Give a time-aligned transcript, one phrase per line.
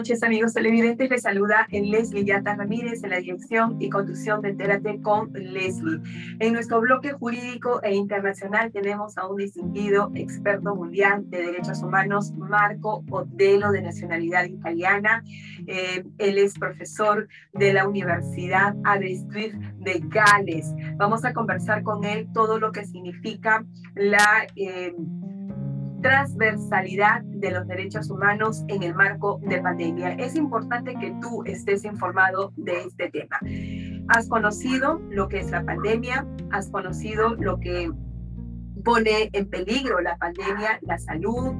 [0.00, 1.10] Noches, amigos televidentes.
[1.10, 6.00] Les saluda Leslie Yata Ramírez en la dirección y conducción de Entérate con Leslie.
[6.38, 12.32] En nuestro bloque jurídico e internacional tenemos a un distinguido experto mundial de derechos humanos,
[12.32, 15.22] Marco Odello, de nacionalidad italiana.
[15.66, 20.72] Eh, él es profesor de la Universidad Aberystwyth de Gales.
[20.96, 24.46] Vamos a conversar con él todo lo que significa la...
[24.56, 24.94] Eh,
[26.02, 30.12] transversalidad de los derechos humanos en el marco de pandemia.
[30.14, 33.38] Es importante que tú estés informado de este tema.
[34.08, 37.90] Has conocido lo que es la pandemia, has conocido lo que
[38.84, 41.52] pone en peligro la pandemia, la salud,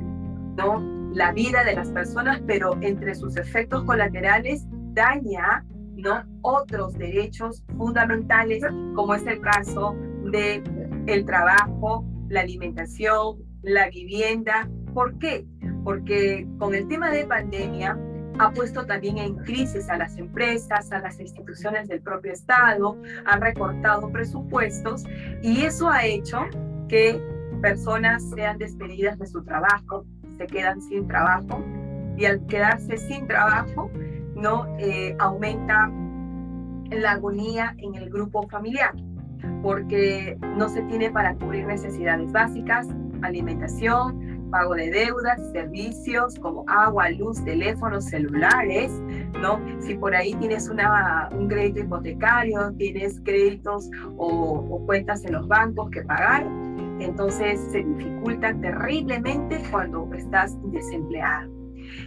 [0.57, 0.81] ¿no?
[1.13, 5.65] la vida de las personas, pero entre sus efectos colaterales daña
[5.97, 6.25] ¿no?
[6.43, 8.63] otros derechos fundamentales,
[8.95, 9.95] como es el caso
[10.31, 10.63] de
[11.07, 14.69] el trabajo, la alimentación, la vivienda.
[14.95, 15.47] ¿Por qué?
[15.85, 17.99] Porque con el tema de pandemia
[18.39, 23.37] ha puesto también en crisis a las empresas, a las instituciones del propio Estado, ha
[23.39, 25.05] recortado presupuestos
[25.43, 26.47] y eso ha hecho
[26.89, 27.21] que
[27.61, 30.07] personas sean despedidas de su trabajo,
[30.39, 31.63] se quedan sin trabajo
[32.17, 33.91] y al quedarse sin trabajo,
[34.35, 35.91] no eh, aumenta
[36.91, 38.95] la agonía en el grupo familiar
[39.63, 42.89] porque no se tiene para cubrir necesidades básicas,
[43.23, 48.91] alimentación, pago de deudas, servicios como agua, luz, teléfonos, celulares,
[49.41, 49.61] ¿no?
[49.81, 55.91] Si por ahí tienes una, un crédito hipotecario, tienes créditos o, cuentas en los bancos
[55.91, 56.45] que pagar,
[56.99, 61.51] entonces se dificulta terriblemente cuando estás desempleado.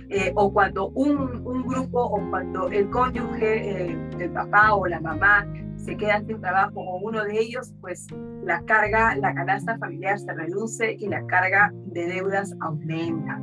[0.10, 5.46] Eh, o cuando un, grupo o cuando el cónyuge, eh, el papá o la mamá
[5.84, 8.08] se quedan sin trabajo o uno de ellos, pues
[8.44, 13.40] la carga, la canasta familiar se reduce y la carga de deudas aumenta.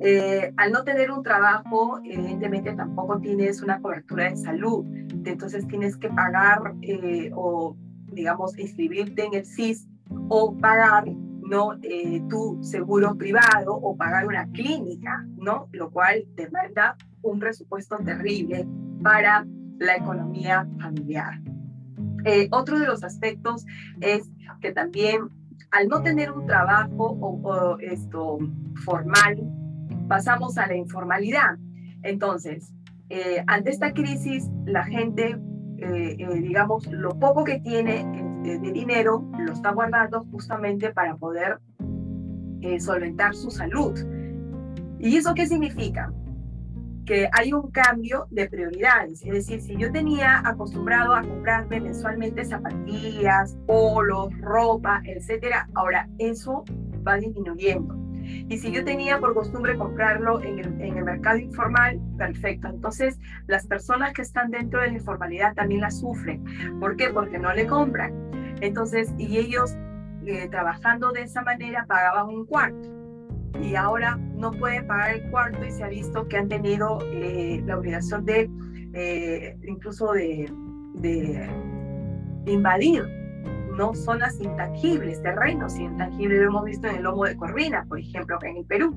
[0.00, 4.84] Eh, al no tener un trabajo, evidentemente tampoco tienes una cobertura de salud,
[5.24, 7.76] entonces tienes que pagar eh, o,
[8.12, 9.88] digamos, inscribirte en el SIS
[10.28, 11.04] o pagar
[11.48, 11.72] ¿no?
[11.82, 15.68] Eh, tu seguro privado o pagar una clínica, ¿no?
[15.72, 18.68] Lo cual demanda un presupuesto terrible
[19.02, 19.46] para
[19.78, 21.40] la economía familiar.
[22.24, 23.64] Eh, otro de los aspectos
[24.00, 24.30] es
[24.60, 25.28] que también
[25.70, 28.38] al no tener un trabajo o, esto
[28.84, 29.38] formal,
[30.08, 31.58] pasamos a la informalidad.
[32.02, 32.72] Entonces,
[33.10, 35.38] eh, ante esta crisis, la gente,
[35.78, 38.04] eh, digamos, lo poco que tiene
[38.42, 41.58] de dinero lo está guardando justamente para poder
[42.78, 43.98] solventar su salud.
[44.98, 46.12] ¿Y eso qué significa?
[47.08, 49.22] Que hay un cambio de prioridades.
[49.24, 56.64] Es decir, si yo tenía acostumbrado a comprarme mensualmente zapatillas, polos, ropa, etcétera, ahora eso
[57.06, 57.96] va disminuyendo.
[58.22, 62.68] Y si yo tenía por costumbre comprarlo en el, en el, mercado informal, perfecto.
[62.68, 66.44] Entonces, las personas que están dentro de la informalidad también la sufren.
[66.78, 67.08] ¿Por qué?
[67.08, 68.12] Porque no le compran.
[68.60, 69.74] Entonces, y ellos
[70.26, 72.97] eh, trabajando de esa manera pagaban un cuarto
[73.62, 77.62] y ahora no pueden pagar el cuarto y se ha visto que han tenido eh,
[77.66, 78.50] la obligación de
[78.94, 80.50] eh, incluso de,
[80.94, 81.48] de,
[82.46, 83.04] invadir
[83.76, 88.38] no zonas intangibles, terrenos intangibles, lo hemos visto en el lomo de Corvina, por ejemplo,
[88.42, 88.96] en el Perú.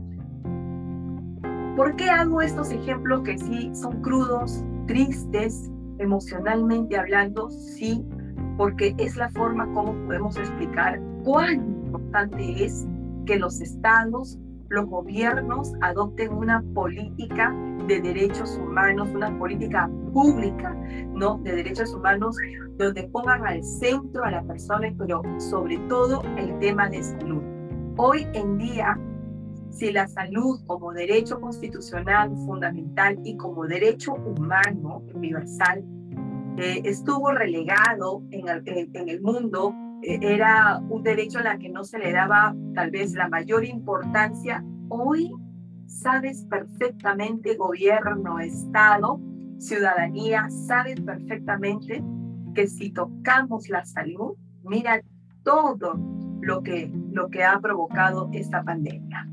[1.75, 5.69] ¿Por qué hago estos ejemplos que sí son crudos, tristes,
[5.99, 7.49] emocionalmente hablando?
[7.49, 8.03] Sí,
[8.57, 12.87] porque es la forma como podemos explicar cuán importante es
[13.25, 14.37] que los estados,
[14.69, 17.53] los gobiernos adopten una política
[17.87, 20.73] de derechos humanos, una política pública,
[21.13, 21.39] ¿no?
[21.39, 22.37] De derechos humanos,
[22.77, 27.41] donde pongan al centro a la persona, pero sobre todo el tema de salud.
[27.97, 28.97] Hoy en día,
[29.71, 35.83] si la salud como derecho constitucional fundamental y como derecho humano universal
[36.57, 38.47] eh, estuvo relegado en
[39.09, 39.73] el, mundo
[40.03, 44.63] era un derecho a la que no se le daba tal vez la mayor importancia.
[44.89, 45.31] Hoy
[45.85, 49.19] sabes perfectamente, gobierno, Estado,
[49.57, 52.03] ciudadanía, sabes perfectamente
[52.55, 55.01] que si tocamos la salud, mira
[55.43, 55.99] todo
[56.41, 59.27] lo que, lo que ha provocado esta pandemia.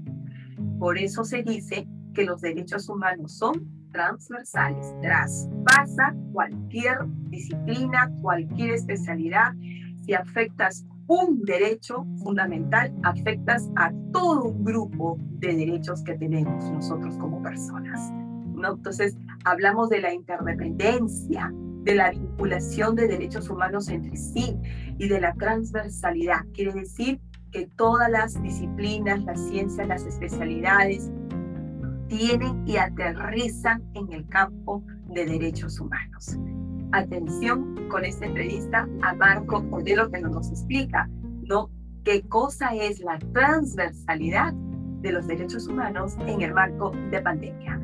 [0.79, 6.99] Por eso se dice que los derechos humanos son transversales, traspasa cualquier
[7.31, 9.53] disciplina, cualquier especialidad
[10.09, 17.19] si afectas un derecho fundamental, afectas a todo un grupo de derechos que tenemos nosotros
[17.19, 18.11] como personas.
[18.55, 18.73] ¿no?
[18.73, 21.53] Entonces, hablamos de la interdependencia,
[21.83, 24.57] de la vinculación de derechos humanos entre sí
[24.97, 26.41] y de la transversalidad.
[26.55, 27.21] Quiere decir
[27.53, 31.11] que todas las disciplinas, las ciencias, las especialidades
[32.09, 36.39] tienen y aterrizan en el campo de derechos humanos.
[36.93, 41.09] Atención con esta entrevista a Marco Modelo que nos explica,
[41.43, 41.71] ¿no?
[42.03, 47.79] ¿Qué cosa es la transversalidad de los derechos humanos en el marco de pandemia?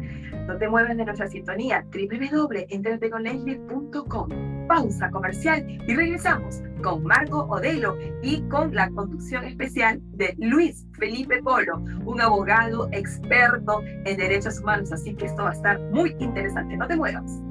[0.46, 4.28] No te muevas de nuestra sintonía www.entreteconleslie.com.
[4.68, 11.42] Pausa comercial y regresamos con Marco Odelo y con la conducción especial de Luis Felipe
[11.42, 14.90] Polo, un abogado experto en derechos humanos.
[14.92, 16.78] Así que esto va a estar muy interesante.
[16.78, 17.42] No te muevas.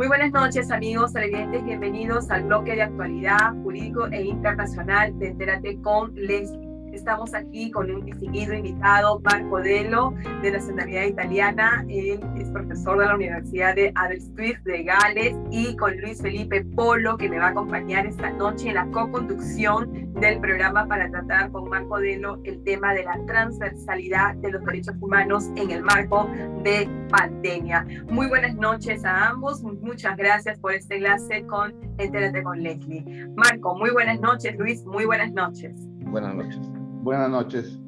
[0.00, 1.62] Muy buenas noches, amigos televidentes.
[1.62, 6.69] Bienvenidos al bloque de actualidad jurídico e internacional de Entérate con Leslie.
[6.92, 11.84] Estamos aquí con un distinguido invitado, Marco Delo, de nacionalidad italiana.
[11.88, 17.16] Él es profesor de la Universidad de Aberystwyth de Gales y con Luis Felipe Polo,
[17.16, 21.68] que me va a acompañar esta noche en la co-conducción del programa para tratar con
[21.68, 26.28] Marco Delo el tema de la transversalidad de los derechos humanos en el marco
[26.62, 27.86] de pandemia.
[28.10, 29.62] Muy buenas noches a ambos.
[29.62, 33.28] Muchas gracias por este enlace con Entérate con Leslie.
[33.36, 34.56] Marco, muy buenas noches.
[34.58, 35.72] Luis, muy buenas noches.
[36.10, 36.79] Buenas noches.
[37.02, 37.80] Buenas noches.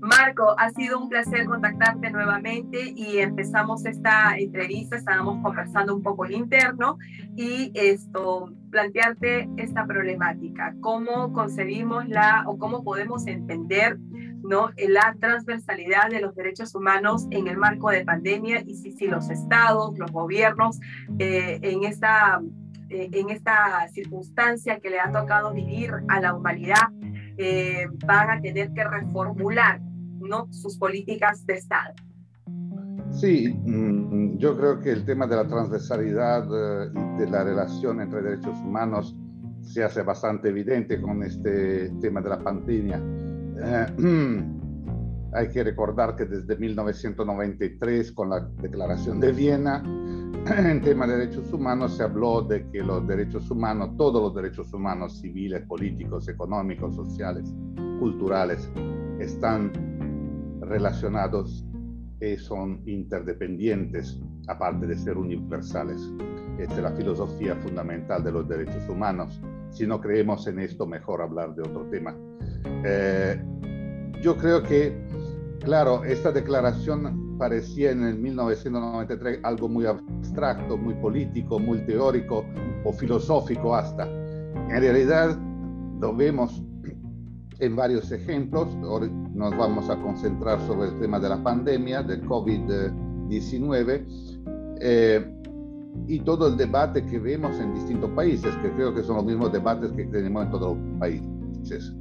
[0.00, 6.24] Marco, ha sido un placer contactarte nuevamente y empezamos esta entrevista, estábamos conversando un poco
[6.26, 6.98] en interno
[7.36, 14.70] y esto, plantearte esta problemática, cómo concebimos la o cómo podemos entender ¿no?
[14.76, 19.30] la transversalidad de los derechos humanos en el marco de pandemia y si, si los
[19.30, 20.78] estados, los gobiernos
[21.18, 22.40] eh, en esta
[22.90, 26.88] eh, en esta circunstancia que le ha tocado vivir a la humanidad,
[27.38, 30.52] eh, van a tener que reformular ¿no?
[30.52, 31.94] sus políticas de Estado.
[33.12, 38.00] Sí, mm, yo creo que el tema de la transversalidad eh, y de la relación
[38.00, 39.16] entre derechos humanos
[39.62, 43.00] se hace bastante evidente con este tema de la pandemia.
[43.60, 43.86] Eh,
[45.32, 49.82] hay que recordar que desde 1993, con la Declaración de Viena,
[50.46, 54.72] en tema de derechos humanos se habló de que los derechos humanos, todos los derechos
[54.72, 57.52] humanos civiles, políticos, económicos, sociales,
[57.98, 58.70] culturales,
[59.18, 59.72] están
[60.60, 61.66] relacionados
[62.20, 66.00] y son interdependientes, aparte de ser universales.
[66.58, 69.40] Esta es la filosofía fundamental de los derechos humanos.
[69.70, 72.16] Si no creemos en esto, mejor hablar de otro tema.
[72.84, 73.40] Eh,
[74.22, 75.06] yo creo que,
[75.60, 82.44] claro, esta declaración parecía en el 1993 algo muy abstracto, muy político, muy teórico
[82.84, 84.06] o filosófico hasta.
[84.06, 85.38] En realidad
[86.00, 86.62] lo vemos
[87.60, 88.68] en varios ejemplos.
[88.84, 94.04] Hoy nos vamos a concentrar sobre el tema de la pandemia, del COVID-19.
[94.80, 95.34] Eh,
[96.06, 99.52] y todo el debate que vemos en distintos países, que creo que son los mismos
[99.52, 101.94] debates que tenemos en todos los países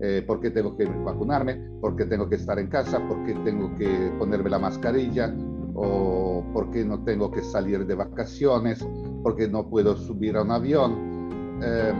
[0.00, 3.34] eh, por qué tengo que vacunarme, por qué tengo que estar en casa, por qué
[3.44, 5.34] tengo que ponerme la mascarilla
[5.74, 8.86] o por qué no tengo que salir de vacaciones,
[9.22, 11.60] por qué no puedo subir a un avión.
[11.62, 11.92] Eh,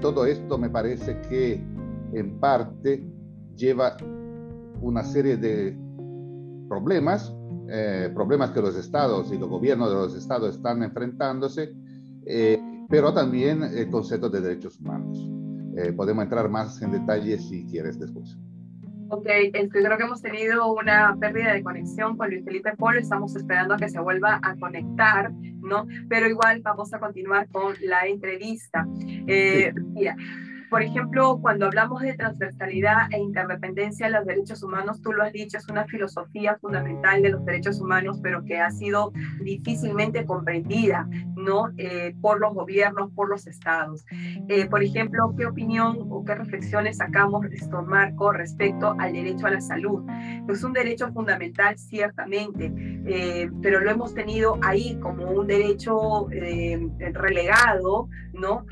[0.00, 1.54] todo esto me parece que
[2.12, 3.04] en parte
[3.56, 3.96] lleva
[4.80, 5.76] una serie de
[6.68, 7.34] problemas,
[7.68, 11.72] eh, problemas que los estados y los gobiernos de los estados están enfrentándose,
[12.26, 15.41] eh, pero también el concepto de derechos humanos.
[15.76, 18.36] Eh, podemos entrar más en detalle si quieres después.
[19.08, 23.36] Ok, este, creo que hemos tenido una pérdida de conexión con Luis Felipe Polo, estamos
[23.36, 25.86] esperando a que se vuelva a conectar, ¿no?
[26.08, 28.86] Pero igual vamos a continuar con la entrevista.
[29.26, 30.16] Eh, mira,
[30.72, 35.30] por ejemplo, cuando hablamos de transversalidad e interdependencia de los derechos humanos, tú lo has
[35.30, 39.12] dicho, es una filosofía fundamental de los derechos humanos, pero que ha sido
[39.42, 41.70] difícilmente comprendida ¿no?
[41.76, 44.06] Eh, por los gobiernos, por los estados.
[44.48, 49.50] Eh, por ejemplo, ¿qué opinión o qué reflexiones sacamos, esto, Marco, respecto al derecho a
[49.50, 50.04] la salud?
[50.48, 52.72] Es un derecho fundamental, ciertamente,
[53.06, 56.28] eh, pero lo hemos tenido ahí como un derecho
[57.12, 58.66] relegado, ¿no?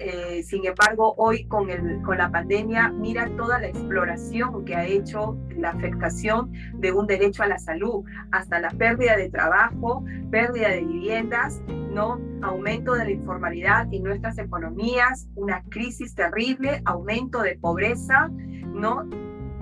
[0.45, 5.37] sin embargo, hoy con el con la pandemia, mira toda la exploración que ha hecho
[5.57, 10.81] la afectación de un derecho a la salud, hasta la pérdida de trabajo, pérdida de
[10.85, 11.61] viviendas,
[11.93, 12.19] ¿no?
[12.43, 19.05] aumento de la informalidad en nuestras economías, una crisis terrible, aumento de pobreza, ¿no?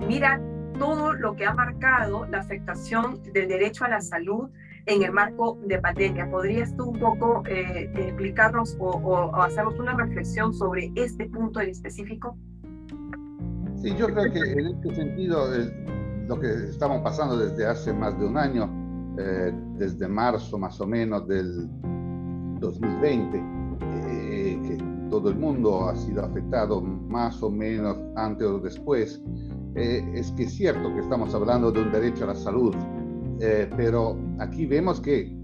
[0.07, 0.41] Mira
[0.77, 4.49] todo lo que ha marcado la afectación del derecho a la salud
[4.89, 6.29] en el marco de pandemia.
[6.29, 11.69] ¿Podrías tú un poco eh, explicarnos o, o, hacernos una reflexión sobre este punto en
[11.69, 12.35] específico?
[13.81, 15.45] Sí, yo creo que en este sentido,
[16.27, 18.69] lo que estamos pasando desde hace más de un año,
[19.17, 21.69] eh, desde marzo más o menos del
[22.59, 24.77] 2020, eh, que
[25.09, 29.21] todo el mundo ha sido afectado más o menos antes o después,
[29.75, 32.75] eh, es que es cierto que estamos hablando de un derecho a la salud,
[33.39, 35.35] pero aquí vemos que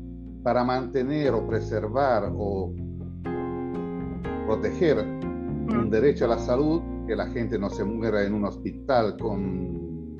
[0.44, 2.72] para mantener o preservar o
[4.46, 9.18] proteger un derecho a la salud, que la gente no se muera en un hospital
[9.18, 10.16] con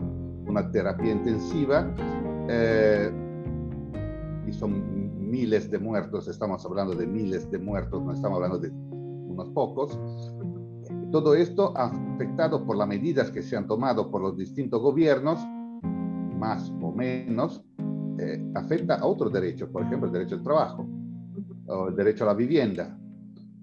[0.48, 1.94] una terapia intensiva,
[2.50, 3.12] eh,
[4.48, 8.70] y son miles de muertos, estamos hablando de miles de muertos, no estamos hablando de
[8.70, 10.00] unos pocos.
[11.12, 15.40] Todo esto afectado por las medidas que se han tomado por los distintos gobiernos,
[16.38, 17.64] más o menos,
[18.20, 20.88] eh, afecta a otros derechos, por ejemplo, el derecho al trabajo,
[21.68, 22.98] o el derecho a la vivienda,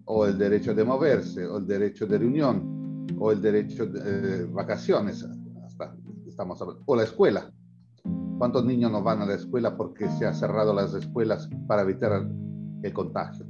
[0.05, 4.45] o el derecho de moverse, o el derecho de reunión, o el derecho de eh,
[4.47, 5.25] vacaciones,
[5.65, 5.95] hasta
[6.27, 7.51] estamos hablando, o la escuela.
[8.39, 12.29] ¿Cuántos niños no van a la escuela porque se han cerrado las escuelas para evitar
[12.83, 13.47] el contagio?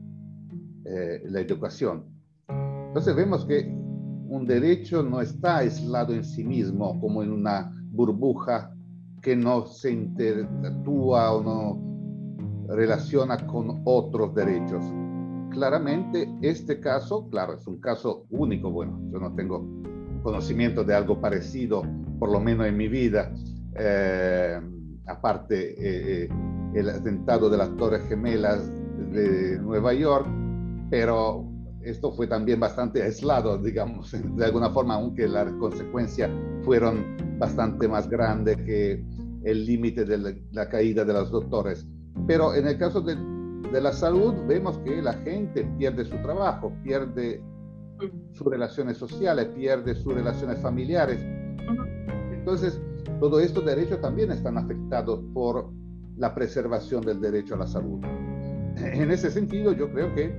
[0.85, 2.05] Eh, la educación.
[2.49, 3.73] Entonces vemos que
[4.29, 8.75] un derecho no está aislado en sí mismo como en una burbuja
[9.23, 14.85] que no se interactúa o no relaciona con otros derechos.
[15.50, 18.71] Claramente este caso, claro, es un caso único.
[18.71, 19.64] Bueno, yo no tengo
[20.23, 21.83] conocimiento de algo parecido,
[22.19, 23.33] por lo menos en mi vida.
[23.76, 24.61] Eh,
[25.07, 26.29] aparte eh, eh,
[26.75, 28.69] el atentado de las Torres Gemelas
[29.12, 30.26] de Nueva York,
[30.91, 31.51] pero
[31.85, 36.31] esto fue también bastante aislado, digamos, de alguna forma, aunque las consecuencias
[36.62, 39.05] fueron bastante más grandes que
[39.45, 41.87] el límite de la, caída de los doctores.
[42.27, 46.73] Pero en el caso de, de, la salud, vemos que la gente pierde su trabajo,
[46.85, 47.43] pierde
[48.33, 51.19] sus relaciones sociales, pierde sus relaciones familiares.
[52.33, 52.81] Entonces,
[53.19, 55.71] todos estos derechos también están afectados por
[56.17, 58.01] la preservación del derecho a la salud.
[58.77, 60.35] En ese sentido, yo creo que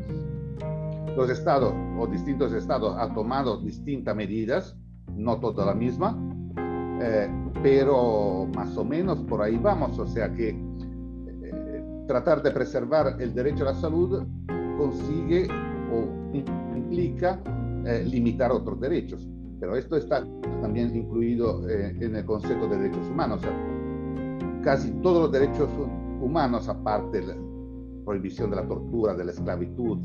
[1.16, 4.76] los estados o distintos estados han tomado distintas medidas,
[5.16, 6.18] no toda la misma,
[7.02, 7.30] eh,
[7.62, 9.98] pero más o menos por ahí vamos.
[10.00, 14.24] O sea que eh, tratar de preservar el derecho a la salud
[14.78, 15.48] consigue
[15.92, 16.36] o
[16.76, 17.42] implica
[17.86, 19.28] eh, limitar otros derechos
[19.64, 20.28] pero esto está
[20.62, 23.40] también incluido eh, en el concepto de derechos humanos.
[23.40, 25.70] O sea, casi todos los derechos
[26.20, 27.36] humanos, aparte de la
[28.04, 30.00] prohibición de la tortura, de la esclavitud,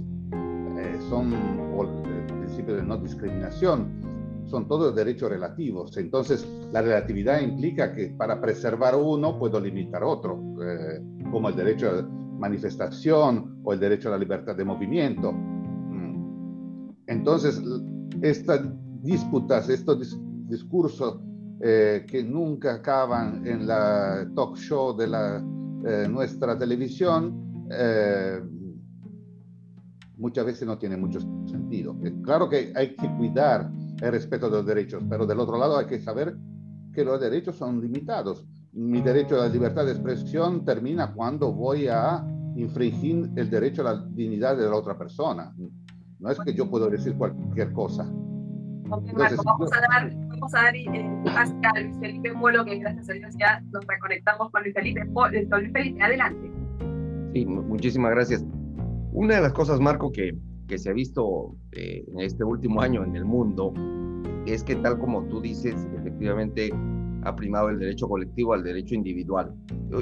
[0.78, 5.96] eh, son, el principio de no discriminación, son todos derechos relativos.
[5.96, 11.90] Entonces, la relatividad implica que para preservar uno puedo limitar otro, eh, como el derecho
[11.90, 12.02] a
[12.38, 15.32] manifestación o el derecho a la libertad de movimiento.
[15.32, 16.90] Mm.
[17.06, 17.62] Entonces,
[18.22, 18.62] esta
[19.02, 20.18] disputas, estos
[20.48, 21.20] discursos
[21.60, 25.44] eh, que nunca acaban en la talk show de la,
[25.86, 28.40] eh, nuestra televisión, eh,
[30.18, 31.96] muchas veces no tiene mucho sentido.
[32.22, 33.70] Claro que hay que cuidar
[34.00, 36.36] el respeto de los derechos, pero del otro lado hay que saber
[36.92, 38.46] que los derechos son limitados.
[38.72, 43.94] Mi derecho a la libertad de expresión termina cuando voy a infringir el derecho a
[43.94, 45.54] la dignidad de la otra persona.
[46.18, 48.10] No es que yo puedo decir cualquier cosa
[48.88, 53.34] vamos a dar, vamos a dar eh, a Luis Felipe Molo, que gracias a Dios
[53.38, 55.00] ya nos reconectamos con Luis Felipe.
[55.00, 56.50] Eh, Luis Felipe, adelante.
[57.32, 58.44] Sí, muchísimas gracias.
[59.18, 60.32] Una de las cosas, Marco, que,
[60.68, 63.74] que se ha visto eh, en este último año en el mundo
[64.46, 66.72] es que tal como tú dices, efectivamente
[67.24, 69.52] ha primado el derecho colectivo al derecho individual.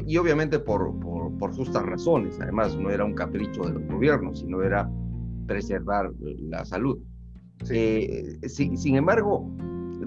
[0.07, 2.39] Y obviamente por, por, por justas razones.
[2.43, 4.87] Además, no era un capricho de los gobiernos, sino era
[5.47, 6.13] preservar
[6.51, 6.99] la salud.
[7.71, 9.51] Eh, sin embargo,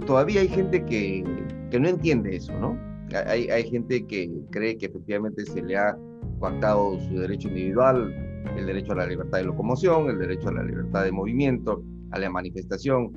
[0.05, 1.23] todavía hay gente que,
[1.71, 2.77] que, no entiende eso, ¿no?
[3.25, 5.97] Hay, hay gente que cree que efectivamente se le ha
[6.37, 10.63] coartado su derecho individual, el derecho a la libertad de locomoción, el derecho a la
[10.63, 13.11] libertad de movimiento, a la manifestación.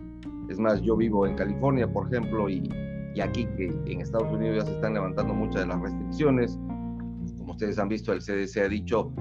[0.49, 2.69] Es más, yo vivo en California, por ejemplo, y,
[3.15, 6.59] y aquí que en Estados Unidos ya se están levantando muchas de las restricciones.
[7.39, 9.13] Como ustedes han visto, el CDC ha dicho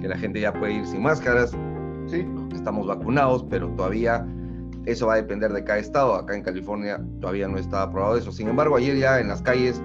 [0.00, 1.56] que la gente ya puede ir sin máscaras.
[2.06, 4.26] Sí, estamos vacunados, pero todavía
[4.86, 6.14] eso va a depender de cada estado.
[6.14, 8.32] Acá en California todavía no está aprobado eso.
[8.32, 9.82] Sin embargo, ayer ya en las calles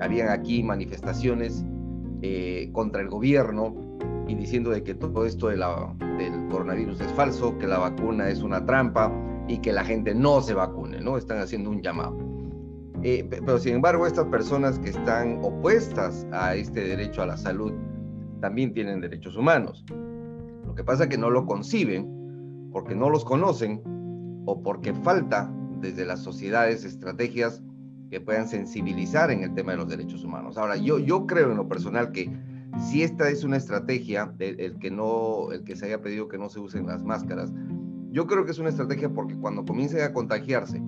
[0.00, 1.64] habían aquí manifestaciones
[2.22, 3.89] eh, contra el gobierno
[4.26, 8.28] y diciendo de que todo esto de la, del coronavirus es falso, que la vacuna
[8.28, 9.12] es una trampa
[9.48, 11.16] y que la gente no se vacune, ¿no?
[11.16, 12.16] Están haciendo un llamado.
[13.02, 17.72] Eh, pero sin embargo, estas personas que están opuestas a este derecho a la salud
[18.40, 19.84] también tienen derechos humanos.
[20.66, 23.82] Lo que pasa es que no lo conciben porque no los conocen
[24.46, 27.62] o porque falta desde las sociedades estrategias
[28.10, 30.58] que puedan sensibilizar en el tema de los derechos humanos.
[30.58, 32.30] Ahora, yo, yo creo en lo personal que
[32.78, 36.48] si esta es una estrategia, el, que no, el que se haya pedido que no
[36.48, 37.52] se usen las máscaras,
[38.10, 40.82] yo creo que es una estrategia porque cuando comiencen a contagiarse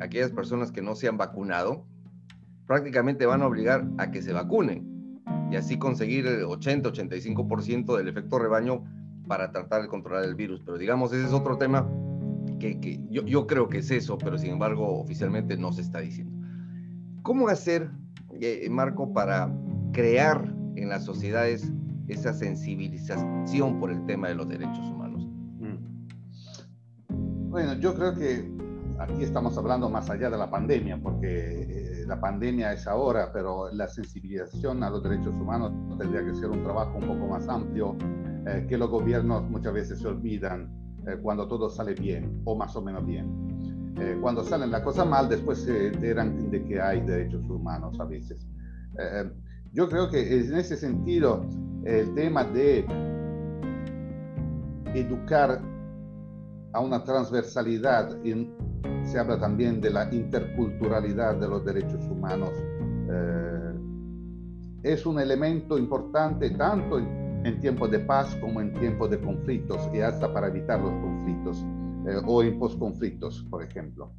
[0.00, 1.86] aquellas personas que no se han vacunado,
[2.66, 8.38] prácticamente van a obligar a que se vacunen y así conseguir el 80-85% del efecto
[8.38, 8.84] rebaño
[9.26, 10.62] para tratar de controlar el virus.
[10.64, 11.88] Pero digamos, ese es otro tema
[12.58, 16.36] que, yo, yo, creo que es eso, pero sin embargo oficialmente no se está diciendo.
[17.22, 17.90] ¿Cómo hacer,
[18.40, 19.52] eh, Marco, para
[19.92, 21.72] crear en las sociedades
[22.08, 25.26] esa sensibilización por el tema de los derechos humanos?
[25.58, 27.50] Mm.
[27.50, 28.56] Bueno, yo creo que
[28.98, 33.70] aquí estamos hablando más allá de la pandemia, porque eh, la pandemia es ahora, pero
[33.72, 37.96] la sensibilización a los derechos humanos tendría que ser un trabajo un poco más amplio,
[38.46, 40.70] eh, que los gobiernos muchas veces se olvidan
[41.06, 43.46] eh, cuando todo sale bien o más o menos bien.
[44.20, 48.46] cuando salen la cosa mal, después se enteran de que hay derechos humanos a veces.
[49.72, 51.44] Yo creo que en ese sentido,
[51.84, 52.84] el tema de
[54.94, 55.60] educar
[56.72, 58.54] a una transversalidad en
[59.06, 62.50] se habla también de la interculturalidad de los derechos humanos.
[63.10, 63.72] Eh,
[64.82, 70.00] es un elemento importante tanto en, tiempos de paz como en tiempos de conflictos y
[70.00, 71.64] hasta para evitar los conflictos
[72.08, 74.10] eh, o en posconflictos, por ejemplo.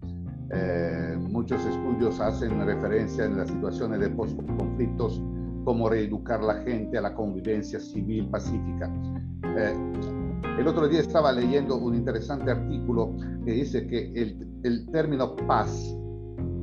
[0.51, 5.21] Eh, muchos estudios hacen referencia en las situaciones de posconflictos
[5.67, 8.89] como reeducar la gente a la convivencia civil pacífica.
[10.57, 15.93] El otro día estaba leyendo un interesante artículo que dice que el, el término paz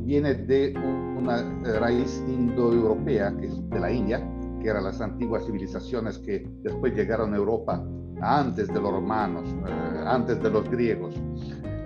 [0.05, 0.73] viene de
[1.19, 1.43] una
[1.81, 4.27] raíz indoeuropea, que es de la India,
[4.63, 7.87] que eran las antiguas civilizaciones que después llegaron a Europa
[8.23, 11.15] antes de los romanos, eh, antes de los griegos,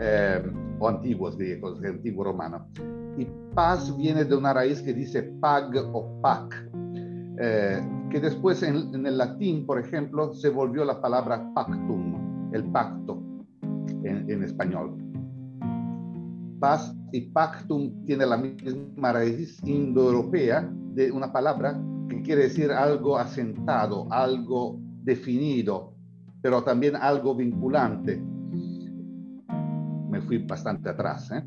[0.01, 0.41] eh,
[0.79, 2.69] o antiguos griegos, antiguo romano.
[3.19, 3.27] Y
[3.57, 6.55] paz viene de una raíz que dice pag o pac,
[7.41, 13.23] eh, que después en, el latín, por ejemplo, se volvió la palabra pactum, el pacto
[14.03, 14.97] en, español.
[16.59, 23.17] Paz y pactum tiene la misma raíz indoeuropea de una palabra que quiere decir algo
[23.17, 25.95] asentado, algo definido,
[26.43, 28.21] pero también algo vinculante.
[30.11, 31.31] Me fui bastante atrás.
[31.31, 31.45] ¿eh?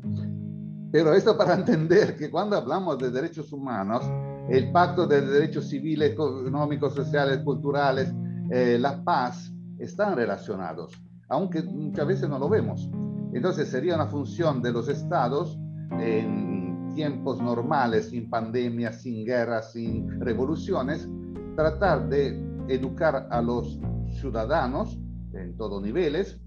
[0.90, 4.02] Pero esto para entender que cuando hablamos de derechos humanos,
[4.48, 8.12] el pacto de derechos civiles, económicos, sociales, culturales,
[8.50, 10.92] eh, la paz, están relacionados,
[11.28, 12.88] aunque muchas veces no lo vemos.
[13.32, 15.58] Entonces sería una función de los estados
[15.98, 21.08] en tiempos normales, sin pandemias, sin guerras, sin revoluciones,
[21.56, 23.80] tratar de educar a los
[24.20, 24.98] ciudadanos
[25.32, 26.38] en todos niveles,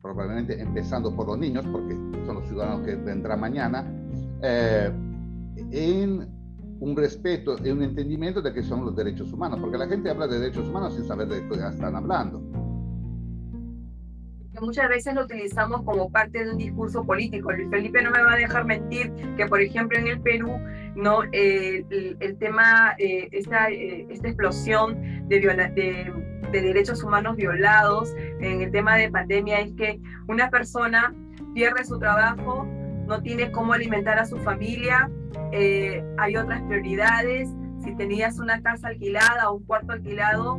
[0.00, 3.84] probablemente empezando por los niños, porque son los ciudadanos que vendrán mañana,
[4.42, 4.90] eh,
[5.70, 6.35] en
[6.80, 10.26] un respeto y un entendimiento de qué son los derechos humanos, porque la gente habla
[10.26, 12.42] de derechos humanos sin saber de qué están hablando.
[14.60, 17.52] Muchas veces lo utilizamos como parte de un discurso político.
[17.52, 20.58] Luis Felipe no me va a dejar mentir que, por ejemplo, en el Perú,
[20.94, 21.84] no, eh,
[22.20, 26.12] el, tema, eh, esta, eh, esta, explosión de, de,
[26.52, 31.14] de derechos humanos violados en el tema de pandemia es que una persona
[31.54, 32.66] pierde su trabajo,
[33.06, 35.10] no tiene cómo alimentar a su familia,
[35.52, 37.48] eh, hay otras prioridades.
[37.82, 40.58] Si tenías una casa alquilada o un cuarto alquilado,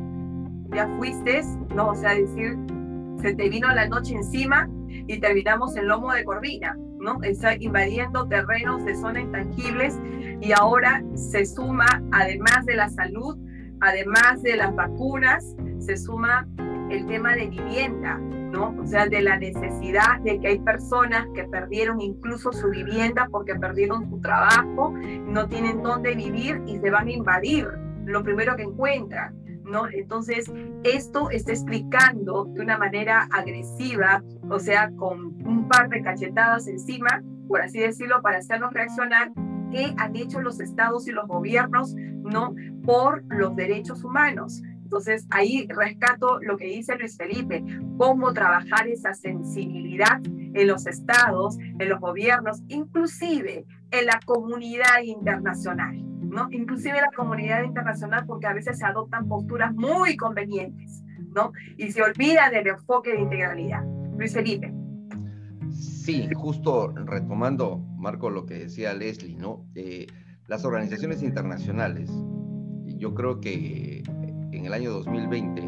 [0.74, 1.42] ya fuiste,
[1.76, 1.90] ¿no?
[1.90, 2.58] O sea, decir,
[3.22, 7.22] se te vino la noche encima y terminamos en lomo de corvina, ¿no?
[7.24, 10.00] Está invadiendo terrenos de zonas intangibles
[10.42, 13.38] y ahora se suma, además de la salud,
[13.82, 16.48] además de las vacunas, se suma
[16.90, 18.20] el tema de vivienda,
[18.52, 18.76] ¿no?
[18.80, 23.56] O sea, de la necesidad de que hay personas que perdieron incluso su vivienda porque
[23.56, 24.94] perdieron su trabajo,
[25.28, 27.68] no tienen dónde vivir y se van a invadir
[28.06, 29.88] lo primero que encuentran, ¿no?
[29.90, 30.52] Entonces,
[30.84, 37.22] esto está explicando de una manera agresiva, o sea, con un par de cachetadas encima,
[37.48, 39.32] por así decirlo, para hacernos reaccionar
[39.72, 42.56] qué han hecho los estados y los gobiernos, ¿no?
[42.86, 44.62] Por los derechos humanos.
[44.88, 47.62] Entonces ahí rescato lo que dice Luis Felipe,
[47.98, 56.02] cómo trabajar esa sensibilidad en los estados, en los gobiernos, inclusive en la comunidad internacional,
[56.22, 56.48] ¿no?
[56.52, 61.04] Inclusive en la comunidad internacional porque a veces se adoptan posturas muy convenientes,
[61.36, 61.52] ¿no?
[61.76, 63.84] Y se olvida del enfoque de integralidad.
[64.18, 64.74] Luis Felipe.
[65.70, 69.66] Sí, justo retomando, Marco, lo que decía Leslie, ¿no?
[69.76, 70.08] Eh,
[70.48, 72.10] las organizaciones internacionales,
[72.86, 74.02] yo creo que
[74.52, 75.62] en el año 2020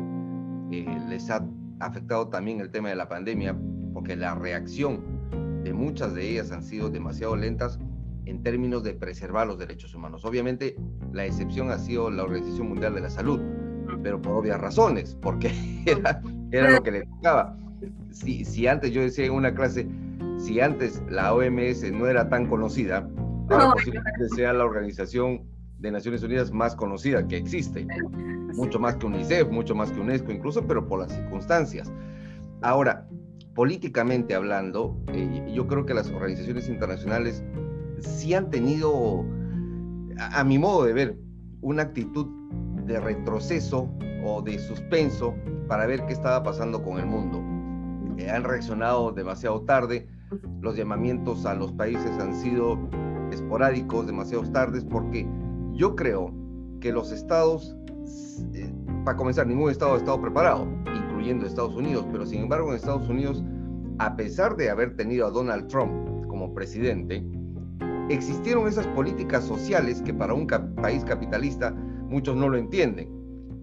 [0.71, 1.45] eh, les ha
[1.79, 3.55] afectado también el tema de la pandemia,
[3.93, 5.01] porque la reacción
[5.63, 7.79] de muchas de ellas han sido demasiado lentas
[8.25, 10.23] en términos de preservar los derechos humanos.
[10.23, 10.75] Obviamente,
[11.11, 13.39] la excepción ha sido la Organización Mundial de la Salud,
[14.03, 15.51] pero por obvias razones, porque
[15.85, 17.57] era, era lo que le tocaba.
[18.11, 19.87] Si, si antes yo decía en una clase,
[20.37, 23.09] si antes la OMS no era tan conocida,
[23.49, 25.48] ahora posiblemente sea la organización
[25.79, 27.87] de Naciones Unidas más conocida que existe,
[28.55, 31.91] mucho más que UNICEF, mucho más que UNESCO incluso, pero por las circunstancias.
[32.61, 33.07] Ahora,
[33.55, 37.43] políticamente hablando, eh, yo creo que las organizaciones internacionales
[37.99, 39.25] sí han tenido,
[40.17, 41.17] a, mi modo de ver,
[41.61, 42.27] una actitud
[42.85, 43.89] de retroceso
[44.23, 45.35] o de suspenso
[45.67, 47.41] para ver qué estaba pasando con el mundo.
[48.17, 50.07] Eh, han reaccionado demasiado tarde,
[50.61, 52.77] los llamamientos a los países han sido
[53.31, 55.27] esporádicos, demasiado tardes, porque
[55.79, 56.33] yo creo
[56.81, 57.73] que los estados,
[58.53, 58.69] eh,
[59.05, 63.07] para comenzar, ningún estado ha estado preparado, incluyendo Estados Unidos, pero sin embargo en Estados
[63.07, 63.41] Unidos,
[63.97, 67.25] a pesar de haber tenido a Donald Trump como presidente,
[68.09, 73.09] existieron esas políticas sociales que para un país capitalista muchos no lo entienden,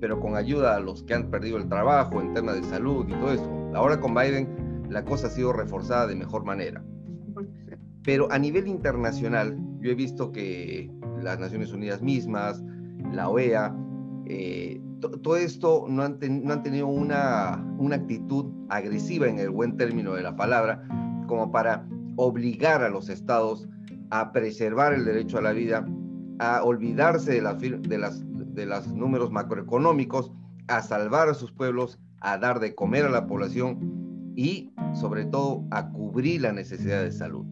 [0.00, 3.12] pero con ayuda a los que han perdido el trabajo en temas de salud y
[3.12, 3.70] todo eso.
[3.74, 6.82] Ahora con Biden la cosa ha sido reforzada de mejor manera.
[8.02, 10.90] Pero a nivel internacional, yo he visto que
[11.22, 12.62] las Naciones Unidas mismas,
[13.12, 13.74] la OEA,
[14.26, 14.80] eh,
[15.22, 20.82] todo esto no han, tenido una, actitud agresiva en el buen término de la palabra,
[21.26, 23.68] como para obligar a los estados
[24.10, 25.86] a preservar el derecho a la vida,
[26.38, 30.32] a olvidarse de, las de, de los números macroeconómicos,
[30.68, 35.64] a salvar a sus pueblos, a dar de comer a la población y sobre todo
[35.70, 37.46] a cubrir la necesidad de salud.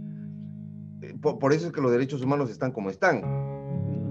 [1.02, 3.22] Eh, por, eso es que los derechos humanos están como están,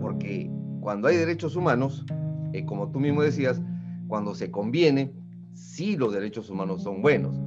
[0.03, 2.05] porque cuando hay derechos humanos,
[2.51, 3.61] eh, como tú mismo decías,
[4.07, 5.13] cuando se conviene,
[5.53, 7.39] sí los derechos humanos son buenos,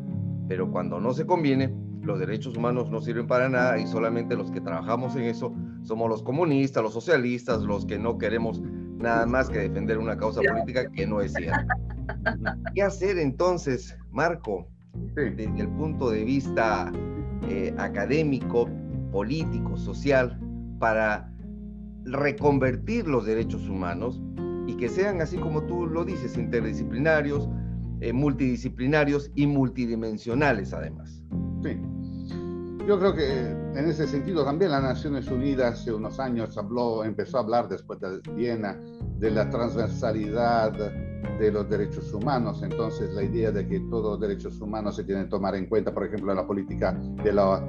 [0.48, 4.50] pero cuando no se conviene, los derechos humanos no sirven para nada y solamente los
[4.50, 9.50] que trabajamos en eso somos los comunistas, los socialistas, los que no queremos nada más
[9.50, 11.66] que defender una causa política que no es cierta.
[12.74, 14.66] ¿Qué hacer entonces, Marco,
[15.14, 16.90] desde el punto de vista
[17.50, 18.66] eh, académico,
[19.12, 20.40] político, social,
[20.78, 21.35] para
[22.06, 24.20] reconvertir los derechos humanos
[24.66, 27.48] y que sean, así como tú lo dices, interdisciplinarios,
[28.00, 31.22] eh, multidisciplinarios y multidimensionales además?
[31.62, 31.78] Sí.
[32.86, 37.38] Yo creo que en ese sentido también las Naciones Unidas hace unos años habló, empezó
[37.38, 38.80] a hablar después de Viena
[39.18, 40.72] de la transversalidad
[41.40, 42.62] de los derechos humanos.
[42.62, 45.92] Entonces la idea de que todos los derechos humanos se tienen que tomar en cuenta,
[45.92, 46.92] por ejemplo, en la política
[47.24, 47.60] de la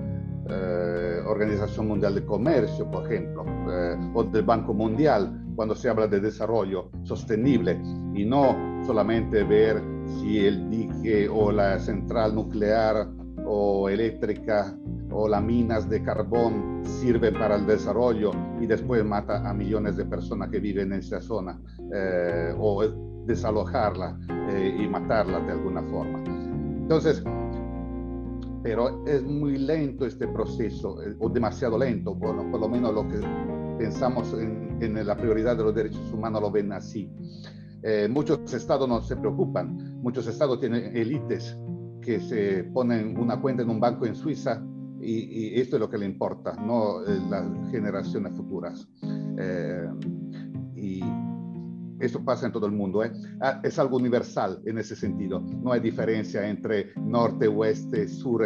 [0.50, 6.08] eh, Organización Mundial de Comercio, por ejemplo, eh, o del Banco Mundial, cuando se habla
[6.08, 7.82] de desarrollo sostenible
[8.14, 13.08] y no solamente ver si el dique o la central nuclear
[13.46, 14.74] o eléctrica
[15.12, 20.06] o las minas de carbón sirven para el desarrollo y después mata a millones de
[20.06, 21.60] personas que viven en esa zona
[21.94, 22.84] eh, o
[23.26, 24.18] desalojarla
[24.50, 26.24] eh, y matarla de alguna forma.
[26.82, 27.24] Entonces,
[28.68, 33.08] pero es muy lento este proceso, eh, o demasiado lento, bueno, por lo menos lo
[33.08, 33.22] que
[33.78, 37.10] pensamos en, en la prioridad de los derechos humanos lo ven así.
[38.10, 41.56] muchos estados no se preocupan, muchos estados tienen élites
[42.02, 44.62] que se ponen una cuenta en un banco en Suiza
[45.00, 48.88] y, esto es lo que le importa, no eh, las generaciones futuras.
[49.40, 49.90] Eh,
[50.76, 51.02] y
[52.00, 53.04] eso pasa en todo el mundo.
[53.04, 53.12] ¿eh?
[53.42, 55.40] Ah, es algo universal en ese sentido.
[55.40, 58.44] No hay diferencia entre norte, oeste, sur,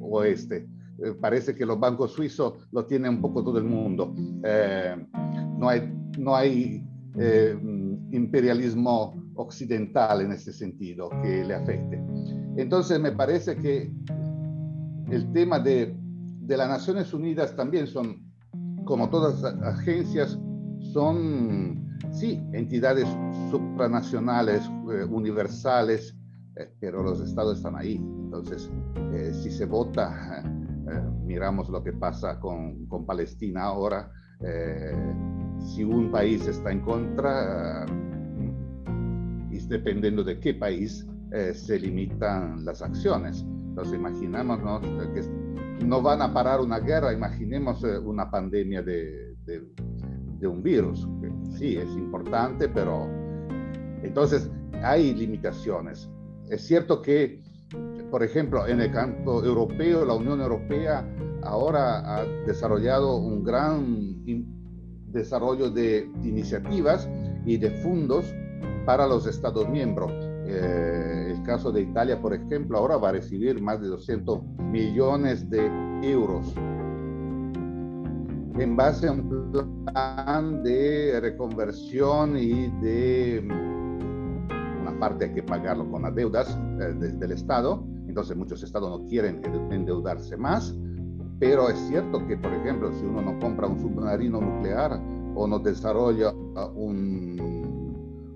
[0.00, 0.68] oeste.
[1.20, 4.14] parece que los bancos suizos lo tienen un poco todo el mundo.
[5.58, 6.86] no hay, no hay
[8.12, 12.02] imperialismo occidental en ese sentido que le afecte.
[12.56, 13.92] Entonces me parece que
[15.10, 15.94] el tema de,
[16.40, 18.22] de las Naciones Unidas también son,
[18.84, 20.38] como todas las agencias,
[20.92, 23.08] son, sí, entidades
[23.50, 26.16] supranacionales, eh, universales,
[26.56, 27.96] eh, pero los estados están ahí.
[27.96, 28.70] Entonces,
[29.12, 30.42] eh, si se vota,
[31.24, 34.10] miramos lo que pasa con, Palestina ahora,
[35.58, 37.86] si un país está en contra,
[39.68, 41.06] dependiendo de qué país,
[41.54, 43.42] se limitan las acciones.
[43.68, 44.60] Entonces imaginamos
[45.14, 49.62] que no van a parar una guerra, imaginemos una pandemia de, de,
[50.46, 51.06] un virus.
[51.58, 53.06] sí, es importante, pero
[54.02, 54.50] entonces
[54.82, 56.10] hay limitaciones.
[56.48, 57.42] Es cierto que,
[58.10, 61.06] por ejemplo, en el campo europeo, la Unión Europea
[61.42, 64.24] ahora ha desarrollado un gran
[65.12, 67.08] desarrollo de iniciativas
[67.44, 68.24] y de fondos
[68.86, 70.10] para los Estados miembros.
[70.46, 75.48] Eh, el caso de Italia, por ejemplo, ahora va a recibir más de 200 millones
[75.48, 75.70] de
[76.02, 76.54] euros
[78.58, 79.52] en base a un
[79.86, 83.46] plan de reconversión y de
[84.80, 89.06] una parte hay que pagarlo con las deudas eh, del Estado, entonces muchos estados no
[89.08, 90.76] quieren endeudarse más,
[91.38, 95.00] pero es cierto que, por ejemplo, si uno no compra un submarino nuclear
[95.34, 97.40] o no desarrolla un,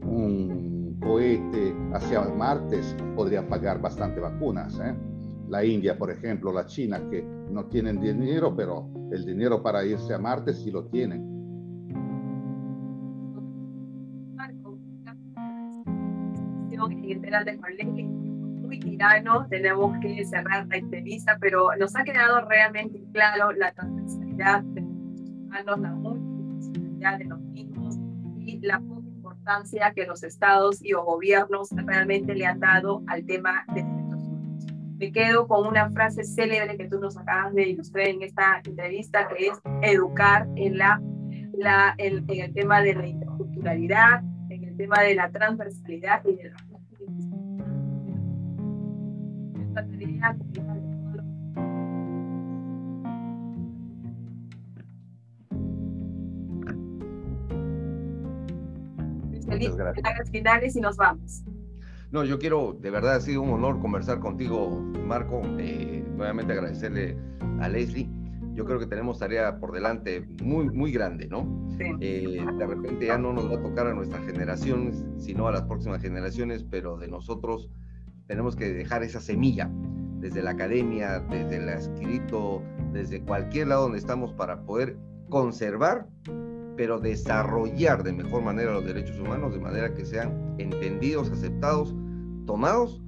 [0.03, 2.81] un cohete hacia Marte,
[3.15, 4.79] podría pagar bastante vacunas.
[4.81, 4.95] ¿eh?
[5.49, 10.15] La India, por ejemplo, la China, que no tienen dinero, pero el dinero para irse
[10.15, 11.37] a Marte sí lo tienen.
[18.67, 24.63] muy tirano, tenemos que cerrar la entrevista, pero nos ha quedado realmente claro la transversalidad
[24.63, 27.97] de los humanos, la multidimensionalidad de los mismos
[28.39, 33.65] y la poca importancia que los estados y gobiernos realmente le han dado al tema
[33.75, 33.96] de
[34.99, 39.29] me quedo con una frase célebre que tú nos acabas de ilustrar en esta entrevista,
[39.29, 41.01] que es educar en, la,
[41.55, 46.51] la en, el tema de la interculturalidad, en el tema de la transversalidad y de
[46.51, 46.57] la
[59.47, 59.71] Feliz
[60.33, 61.45] finales y nos vamos.
[62.11, 65.43] No, yo quiero, de verdad ha sido un honor conversar contigo, Marco.
[65.59, 67.17] Eh, nuevamente agradecerle
[67.61, 68.09] a Leslie.
[68.55, 71.69] Yo creo que tenemos tarea por delante muy, muy grande, ¿no?
[72.01, 75.63] Eh, de repente ya no nos va a tocar a nuestra generación, sino a las
[75.63, 77.69] próximas generaciones, pero de nosotros
[78.27, 79.71] tenemos que dejar esa semilla
[80.21, 84.97] desde la academia, desde el escrito, desde cualquier lado donde estamos para poder
[85.29, 86.07] conservar,
[86.77, 91.95] pero desarrollar de mejor manera los derechos humanos de manera que sean entendidos, aceptados,
[92.47, 93.03] tomados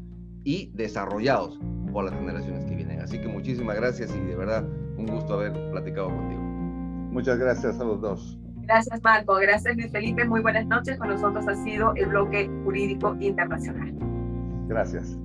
[0.44, 1.58] y desarrollados
[1.92, 3.00] por las generaciones que vienen.
[3.00, 4.64] Así que muchísimas gracias y de verdad
[4.96, 6.40] un gusto haber platicado contigo.
[6.40, 8.38] Muchas gracias a los dos.
[8.62, 10.98] Gracias Marco, gracias Luis Felipe, muy buenas noches.
[10.98, 13.94] Con nosotros ha sido el bloque jurídico internacional.
[14.68, 15.18] Gracias.